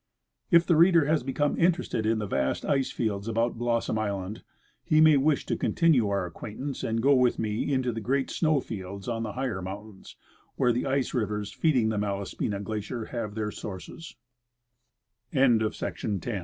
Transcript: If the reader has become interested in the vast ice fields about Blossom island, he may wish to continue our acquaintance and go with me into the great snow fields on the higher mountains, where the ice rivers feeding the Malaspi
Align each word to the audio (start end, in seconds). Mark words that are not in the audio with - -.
If 0.49 0.65
the 0.65 0.75
reader 0.75 1.05
has 1.05 1.21
become 1.21 1.59
interested 1.59 2.07
in 2.07 2.17
the 2.17 2.25
vast 2.25 2.65
ice 2.65 2.89
fields 2.89 3.27
about 3.27 3.59
Blossom 3.59 3.99
island, 3.99 4.41
he 4.83 4.99
may 4.99 5.15
wish 5.15 5.45
to 5.45 5.55
continue 5.55 6.09
our 6.09 6.25
acquaintance 6.25 6.83
and 6.83 7.03
go 7.03 7.13
with 7.13 7.37
me 7.37 7.71
into 7.71 7.91
the 7.91 8.01
great 8.01 8.31
snow 8.31 8.61
fields 8.61 9.07
on 9.07 9.21
the 9.21 9.33
higher 9.33 9.61
mountains, 9.61 10.15
where 10.55 10.71
the 10.71 10.87
ice 10.87 11.13
rivers 11.13 11.53
feeding 11.53 11.89
the 11.89 11.99
Malaspi 11.99 12.49